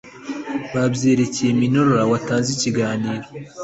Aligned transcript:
Babyereke 0.73 1.43
minuar 1.59 1.89
uwatanze 2.07 2.49
ikiganiro 2.53 3.25